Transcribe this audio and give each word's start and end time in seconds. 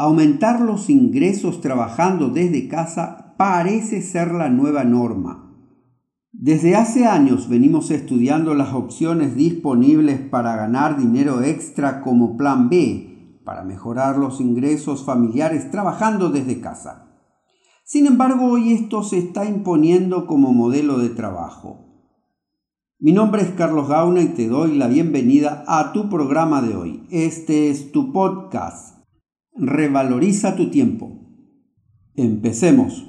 Aumentar 0.00 0.60
los 0.60 0.90
ingresos 0.90 1.60
trabajando 1.60 2.28
desde 2.28 2.68
casa 2.68 3.34
parece 3.36 4.00
ser 4.00 4.30
la 4.30 4.48
nueva 4.48 4.84
norma. 4.84 5.52
Desde 6.30 6.76
hace 6.76 7.04
años 7.04 7.48
venimos 7.48 7.90
estudiando 7.90 8.54
las 8.54 8.74
opciones 8.74 9.34
disponibles 9.34 10.20
para 10.20 10.54
ganar 10.54 10.96
dinero 10.98 11.42
extra 11.42 12.00
como 12.00 12.36
plan 12.36 12.68
B, 12.68 13.40
para 13.44 13.64
mejorar 13.64 14.18
los 14.18 14.40
ingresos 14.40 15.04
familiares 15.04 15.68
trabajando 15.72 16.30
desde 16.30 16.60
casa. 16.60 17.08
Sin 17.82 18.06
embargo, 18.06 18.52
hoy 18.52 18.74
esto 18.74 19.02
se 19.02 19.18
está 19.18 19.46
imponiendo 19.46 20.28
como 20.28 20.52
modelo 20.52 20.98
de 20.98 21.08
trabajo. 21.08 21.86
Mi 23.00 23.10
nombre 23.10 23.42
es 23.42 23.50
Carlos 23.50 23.88
Gauna 23.88 24.20
y 24.20 24.28
te 24.28 24.46
doy 24.46 24.76
la 24.76 24.86
bienvenida 24.86 25.64
a 25.66 25.92
tu 25.92 26.08
programa 26.08 26.62
de 26.62 26.76
hoy. 26.76 27.02
Este 27.10 27.70
es 27.70 27.90
tu 27.90 28.12
podcast 28.12 28.97
Revaloriza 29.60 30.54
tu 30.54 30.70
tiempo. 30.70 31.18
Empecemos. 32.14 33.04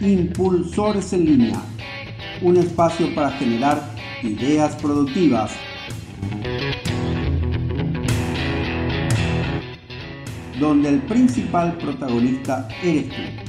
Impulsores 0.00 1.12
en 1.12 1.24
línea, 1.24 1.62
un 2.42 2.56
espacio 2.56 3.14
para 3.14 3.30
generar 3.30 3.94
ideas 4.24 4.74
productivas 4.74 5.52
donde 10.58 10.88
el 10.88 11.02
principal 11.02 11.76
protagonista 11.76 12.68
eres 12.82 13.08
tú. 13.08 13.46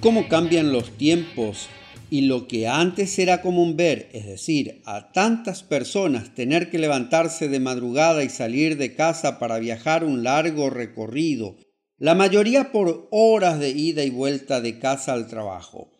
¿Cómo 0.00 0.28
cambian 0.28 0.72
los 0.72 0.96
tiempos 0.96 1.68
y 2.08 2.22
lo 2.22 2.48
que 2.48 2.66
antes 2.66 3.18
era 3.18 3.42
común 3.42 3.76
ver, 3.76 4.08
es 4.14 4.24
decir, 4.24 4.80
a 4.86 5.12
tantas 5.12 5.62
personas 5.62 6.34
tener 6.34 6.70
que 6.70 6.78
levantarse 6.78 7.48
de 7.48 7.60
madrugada 7.60 8.24
y 8.24 8.30
salir 8.30 8.78
de 8.78 8.94
casa 8.94 9.38
para 9.38 9.58
viajar 9.58 10.04
un 10.04 10.24
largo 10.24 10.70
recorrido 10.70 11.56
la 12.00 12.14
mayoría 12.14 12.72
por 12.72 13.08
horas 13.10 13.60
de 13.60 13.68
ida 13.68 14.02
y 14.04 14.10
vuelta 14.10 14.62
de 14.62 14.78
casa 14.78 15.12
al 15.12 15.28
trabajo. 15.28 15.92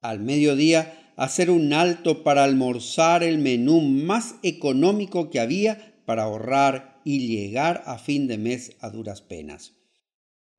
Al 0.00 0.20
mediodía, 0.20 1.12
hacer 1.16 1.50
un 1.50 1.72
alto 1.72 2.22
para 2.22 2.44
almorzar 2.44 3.24
el 3.24 3.38
menú 3.38 3.80
más 3.80 4.36
económico 4.44 5.30
que 5.30 5.40
había 5.40 6.00
para 6.06 6.22
ahorrar 6.22 7.00
y 7.04 7.26
llegar 7.26 7.82
a 7.86 7.98
fin 7.98 8.28
de 8.28 8.38
mes 8.38 8.76
a 8.78 8.90
duras 8.90 9.20
penas. 9.20 9.74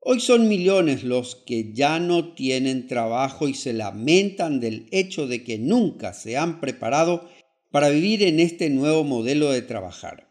Hoy 0.02 0.20
son 0.20 0.50
millones 0.50 1.05
los 1.05 1.38
que 1.38 1.72
ya 1.72 2.02
no 2.02 2.33
tienen 2.33 2.88
trabajo 2.88 3.47
y 3.47 3.53
se 3.53 3.72
lamentan 3.72 4.59
del 4.59 4.89
hecho 4.92 5.27
de 5.27 5.45
que 5.45 5.58
nunca 5.58 6.14
se 6.14 6.36
han 6.36 6.59
preparado 6.59 7.25
para 7.72 7.88
vivir 7.88 8.23
en 8.23 8.42
este 8.42 8.70
nuevo 8.70 9.05
modelo 9.05 9.50
de 9.50 9.61
trabajar. 9.61 10.27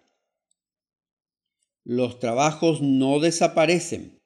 Los 1.85 2.19
trabajos 2.19 2.83
no 2.83 3.19
desaparecen, 3.19 4.18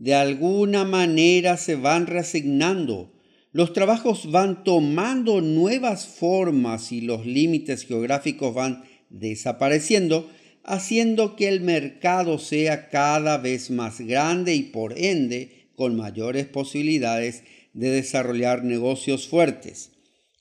de 0.00 0.14
alguna 0.14 0.84
manera 0.84 1.58
se 1.58 1.76
van 1.76 2.06
reasignando. 2.06 3.12
Los 3.52 3.74
trabajos 3.74 4.30
van 4.30 4.64
tomando 4.64 5.42
nuevas 5.42 6.06
formas 6.06 6.90
y 6.90 7.02
los 7.02 7.26
límites 7.26 7.84
geográficos 7.84 8.54
van 8.54 8.84
desapareciendo, 9.10 10.30
haciendo 10.64 11.36
que 11.36 11.48
el 11.48 11.60
mercado 11.60 12.38
sea 12.38 12.88
cada 12.88 13.36
vez 13.36 13.70
más 13.70 14.00
grande 14.00 14.54
y 14.54 14.62
por 14.62 14.98
ende 14.98 15.66
con 15.76 15.96
mayores 15.96 16.46
posibilidades 16.46 17.42
de 17.74 17.90
desarrollar 17.90 18.64
negocios 18.64 19.28
fuertes, 19.28 19.90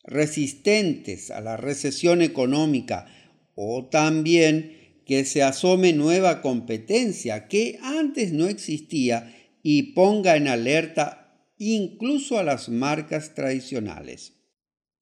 resistentes 0.05 1.31
a 1.31 1.41
la 1.41 1.57
recesión 1.57 2.21
económica 2.21 3.07
o 3.55 3.89
también 3.91 4.77
que 5.05 5.25
se 5.25 5.43
asome 5.43 5.91
nueva 5.91 6.41
competencia 6.41 7.49
que 7.49 7.77
antes 7.81 8.31
no 8.31 8.47
existía 8.47 9.35
y 9.63 9.93
ponga 9.93 10.35
en 10.35 10.47
alerta 10.47 11.19
incluso 11.57 12.39
a 12.39 12.43
las 12.43 12.69
marcas 12.69 13.33
tradicionales. 13.35 14.33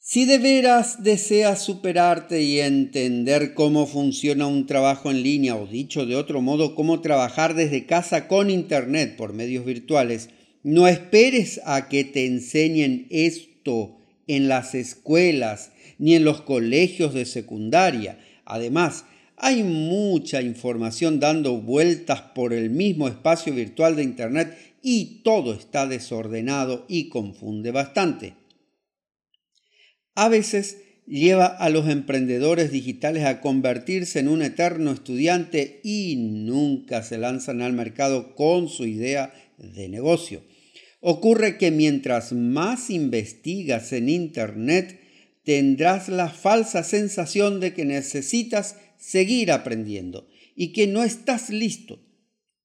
Si 0.10 0.26
de 0.26 0.38
veras 0.38 1.04
deseas 1.04 1.62
superarte 1.62 2.42
y 2.42 2.62
entender 2.62 3.54
cómo 3.54 3.86
funciona 3.88 4.48
un 4.48 4.66
trabajo 4.66 5.12
en 5.12 5.22
línea 5.22 5.58
o 5.58 5.68
dicho 5.68 6.06
de 6.06 6.16
otro 6.16 6.42
modo, 6.42 6.76
cómo 6.76 7.02
trabajar 7.02 7.56
desde 7.56 7.86
casa 7.86 8.30
con 8.30 8.50
Internet 8.50 9.18
por 9.18 9.34
medios 9.34 9.66
virtuales, 9.66 10.30
no 10.64 10.88
esperes 10.88 11.60
a 11.66 11.90
que 11.90 12.06
te 12.06 12.26
enseñen 12.26 13.08
esto 13.10 13.98
en 14.28 14.48
las 14.48 14.76
escuelas 14.76 15.72
ni 15.98 16.16
en 16.16 16.24
los 16.24 16.42
colegios 16.42 17.14
de 17.14 17.26
secundaria. 17.26 18.18
Además, 18.46 19.04
hay 19.38 19.64
mucha 19.64 20.42
información 20.42 21.20
dando 21.20 21.62
vueltas 21.62 22.22
por 22.34 22.54
el 22.54 22.72
mismo 22.72 23.08
espacio 23.08 23.54
virtual 23.54 23.96
de 23.96 24.04
Internet 24.04 24.58
y 24.82 25.22
todo 25.24 25.54
está 25.54 25.86
desordenado 25.86 26.86
y 26.90 27.10
confunde 27.10 27.72
bastante. 27.72 28.34
A 30.16 30.28
veces 30.28 30.78
lleva 31.06 31.46
a 31.46 31.70
los 31.70 31.88
emprendedores 31.88 32.72
digitales 32.72 33.26
a 33.26 33.40
convertirse 33.40 34.20
en 34.20 34.28
un 34.28 34.42
eterno 34.42 34.92
estudiante 34.92 35.82
y 35.84 36.16
nunca 36.18 37.04
se 37.04 37.20
lanzan 37.20 37.62
al 37.62 37.74
mercado 37.74 38.34
con 38.36 38.68
su 38.68 38.86
idea 38.86 39.34
de 39.58 39.88
negocio. 39.88 40.44
Ocurre 41.00 41.60
que 41.60 41.70
mientras 41.70 42.34
más 42.34 42.90
investigas 42.90 43.94
en 43.94 44.10
Internet, 44.10 45.00
tendrás 45.44 46.10
la 46.10 46.30
falsa 46.30 46.84
sensación 46.84 47.60
de 47.60 47.74
que 47.74 47.86
necesitas 47.86 48.76
seguir 48.98 49.52
aprendiendo 49.52 50.28
y 50.56 50.74
que 50.74 50.88
no 50.88 51.04
estás 51.04 51.50
listo. 51.50 52.00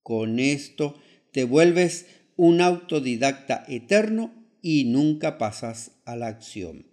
Con 0.03 0.41
esto 0.41 0.99
te 1.31 1.45
vuelves 1.45 2.07
un 2.37 2.61
autodidacta 2.61 3.65
eterno 3.69 4.33
y 4.61 4.85
nunca 4.85 5.39
pasas 5.39 5.93
a 6.05 6.17
la 6.17 6.29
acción. 6.29 6.87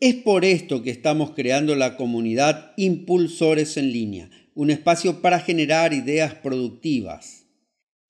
Es 0.00 0.16
por 0.16 0.44
esto 0.44 0.82
que 0.82 0.90
estamos 0.90 1.30
creando 1.30 1.76
la 1.76 1.96
comunidad 1.96 2.72
Impulsores 2.76 3.76
en 3.76 3.92
línea, 3.92 4.30
un 4.54 4.70
espacio 4.70 5.22
para 5.22 5.40
generar 5.40 5.92
ideas 5.92 6.34
productivas. 6.34 7.46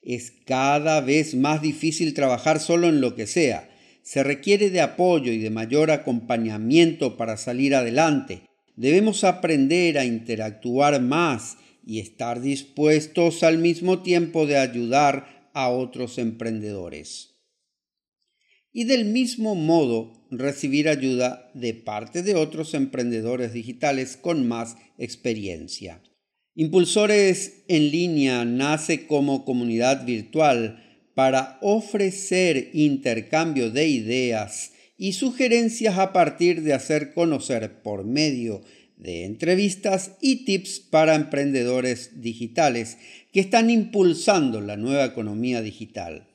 Es 0.03 0.33
cada 0.45 1.01
vez 1.01 1.35
más 1.35 1.63
difícil 1.63 2.15
trabajar 2.15 2.61
solo 2.61 2.89
en 2.89 3.01
lo 3.01 3.15
que 3.15 3.27
sea. 3.27 3.71
Se 4.03 4.23
requiere 4.23 4.71
de 4.71 4.81
apoyo 4.81 5.33
y 5.33 5.39
de 5.39 5.51
mayor 5.51 5.91
acompañamiento 5.91 7.17
para 7.17 7.37
salir 7.37 7.75
adelante 7.75 8.43
debemos 8.77 9.25
aprender 9.25 9.99
a 9.99 10.05
interactuar 10.05 11.01
más 11.01 11.57
y 11.87 12.01
estar 12.01 12.41
dispuestos 12.41 13.43
al 13.43 13.59
mismo 13.59 14.03
tiempo 14.03 14.47
de 14.47 14.57
ayudar 14.57 15.51
a 15.53 15.69
otros 15.69 16.19
emprendedores. 16.19 17.31
Y 18.73 18.85
del 18.85 19.05
mismo 19.05 19.55
modo 19.55 20.27
recibir 20.31 20.89
ayuda 20.89 21.51
de 21.55 21.75
parte 21.75 22.23
de 22.23 22.35
otros 22.35 22.75
emprendedores 22.75 23.53
digitales 23.53 24.17
con 24.17 24.49
más 24.49 24.77
experiencia. 24.99 26.03
Impulsores 26.57 27.65
en 27.69 27.91
línea 27.91 28.45
nace 28.45 29.07
como 29.07 29.45
comunidad 29.45 30.05
virtual 30.05 30.81
para 31.15 31.59
ofrecer 31.63 32.71
intercambio 32.73 33.71
de 33.71 33.89
ideas 33.89 34.73
y 35.05 35.13
sugerencias 35.13 35.99
a 35.99 36.15
partir 36.15 36.63
de 36.63 36.73
hacer 36.73 37.13
conocer 37.13 37.83
por 37.83 38.07
medio 38.07 38.63
de 38.97 39.27
entrevistas 39.27 40.13
y 40.23 40.47
tips 40.47 40.81
para 40.81 41.15
emprendedores 41.15 42.23
digitales 42.23 42.97
que 43.31 43.41
están 43.41 43.69
impulsando 43.69 44.63
la 44.63 44.79
nueva 44.79 45.05
economía 45.05 45.61
digital. 45.61 46.27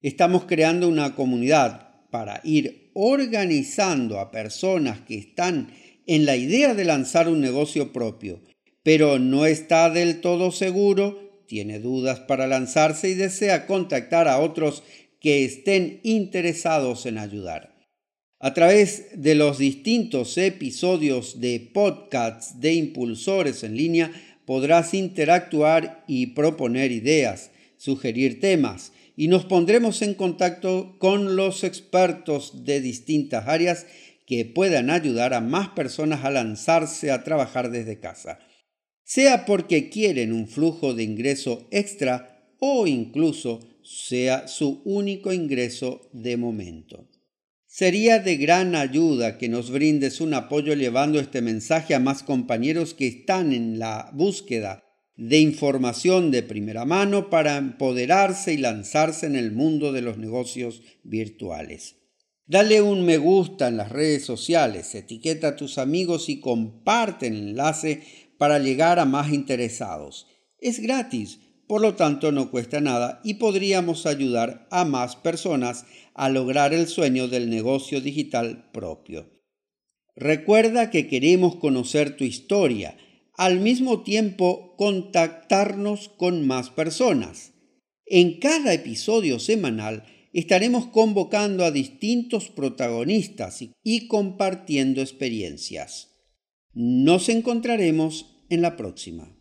Estamos 0.00 0.46
creando 0.46 0.88
una 0.88 1.14
comunidad 1.14 2.08
para 2.10 2.40
ir 2.42 2.90
organizando 2.94 4.18
a 4.18 4.32
personas 4.32 5.02
que 5.02 5.16
están 5.16 5.72
en 6.08 6.26
la 6.26 6.34
idea 6.34 6.74
de 6.74 6.84
lanzar 6.84 7.28
un 7.28 7.40
negocio 7.40 7.92
propio, 7.92 8.40
pero 8.82 9.20
no 9.20 9.46
está 9.46 9.90
del 9.90 10.20
todo 10.20 10.50
seguro, 10.50 11.44
tiene 11.46 11.78
dudas 11.78 12.18
para 12.18 12.48
lanzarse 12.48 13.10
y 13.10 13.14
desea 13.14 13.68
contactar 13.68 14.26
a 14.26 14.40
otros 14.40 14.82
que 15.20 15.44
estén 15.44 16.00
interesados 16.02 17.06
en 17.06 17.18
ayudar. 17.18 17.71
A 18.44 18.54
través 18.54 19.06
de 19.14 19.36
los 19.36 19.58
distintos 19.58 20.36
episodios 20.36 21.40
de 21.40 21.70
podcasts 21.72 22.60
de 22.60 22.74
impulsores 22.74 23.62
en 23.62 23.76
línea 23.76 24.10
podrás 24.44 24.94
interactuar 24.94 26.02
y 26.08 26.34
proponer 26.34 26.90
ideas, 26.90 27.52
sugerir 27.76 28.40
temas 28.40 28.92
y 29.16 29.28
nos 29.28 29.44
pondremos 29.44 30.02
en 30.02 30.14
contacto 30.14 30.96
con 30.98 31.36
los 31.36 31.62
expertos 31.62 32.64
de 32.64 32.80
distintas 32.80 33.46
áreas 33.46 33.86
que 34.26 34.44
puedan 34.44 34.90
ayudar 34.90 35.34
a 35.34 35.40
más 35.40 35.68
personas 35.68 36.24
a 36.24 36.32
lanzarse 36.32 37.12
a 37.12 37.22
trabajar 37.22 37.70
desde 37.70 38.00
casa, 38.00 38.40
sea 39.04 39.46
porque 39.46 39.88
quieren 39.88 40.32
un 40.32 40.48
flujo 40.48 40.94
de 40.94 41.04
ingreso 41.04 41.68
extra 41.70 42.42
o 42.58 42.88
incluso 42.88 43.60
sea 43.84 44.48
su 44.48 44.82
único 44.84 45.32
ingreso 45.32 46.10
de 46.12 46.36
momento. 46.36 47.11
Sería 47.74 48.18
de 48.18 48.36
gran 48.36 48.74
ayuda 48.74 49.38
que 49.38 49.48
nos 49.48 49.70
brindes 49.70 50.20
un 50.20 50.34
apoyo 50.34 50.74
llevando 50.74 51.18
este 51.18 51.40
mensaje 51.40 51.94
a 51.94 52.00
más 52.00 52.22
compañeros 52.22 52.92
que 52.92 53.06
están 53.06 53.54
en 53.54 53.78
la 53.78 54.10
búsqueda 54.12 54.84
de 55.16 55.40
información 55.40 56.30
de 56.30 56.42
primera 56.42 56.84
mano 56.84 57.30
para 57.30 57.56
empoderarse 57.56 58.52
y 58.52 58.58
lanzarse 58.58 59.24
en 59.24 59.36
el 59.36 59.52
mundo 59.52 59.90
de 59.90 60.02
los 60.02 60.18
negocios 60.18 60.82
virtuales. 61.02 61.96
Dale 62.44 62.82
un 62.82 63.06
me 63.06 63.16
gusta 63.16 63.68
en 63.68 63.78
las 63.78 63.90
redes 63.90 64.22
sociales, 64.26 64.94
etiqueta 64.94 65.48
a 65.48 65.56
tus 65.56 65.78
amigos 65.78 66.28
y 66.28 66.40
comparte 66.40 67.28
el 67.28 67.36
enlace 67.38 68.02
para 68.36 68.58
llegar 68.58 68.98
a 68.98 69.06
más 69.06 69.32
interesados. 69.32 70.26
Es 70.58 70.78
gratis, 70.78 71.38
por 71.72 71.80
lo 71.80 71.94
tanto 71.94 72.32
no 72.32 72.50
cuesta 72.50 72.82
nada 72.82 73.22
y 73.24 73.36
podríamos 73.40 74.04
ayudar 74.04 74.68
a 74.70 74.84
más 74.84 75.16
personas 75.16 75.86
a 76.12 76.28
lograr 76.28 76.74
el 76.74 76.86
sueño 76.86 77.28
del 77.28 77.48
negocio 77.48 78.02
digital 78.02 78.68
propio. 78.74 79.40
Recuerda 80.14 80.90
que 80.90 81.06
queremos 81.06 81.56
conocer 81.56 82.14
tu 82.18 82.24
historia, 82.24 82.98
al 83.38 83.58
mismo 83.60 84.02
tiempo 84.02 84.76
contactarnos 84.76 86.10
con 86.10 86.46
más 86.46 86.68
personas. 86.68 87.54
En 88.04 88.38
cada 88.38 88.74
episodio 88.74 89.38
semanal 89.38 90.04
estaremos 90.34 90.88
convocando 90.88 91.64
a 91.64 91.70
distintos 91.70 92.50
protagonistas 92.50 93.64
y 93.82 94.08
compartiendo 94.08 95.00
experiencias. 95.00 96.10
Nos 96.74 97.30
encontraremos 97.30 98.26
en 98.50 98.60
la 98.60 98.76
próxima. 98.76 99.31